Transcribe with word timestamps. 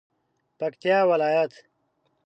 پکتیا 0.59 0.99
ولایت 1.09 1.53